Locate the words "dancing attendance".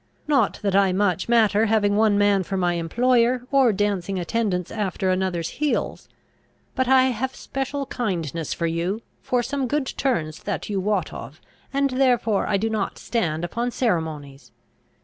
3.71-4.71